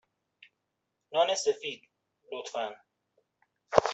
[1.13, 1.89] نان سفید،
[2.31, 2.75] لطفا.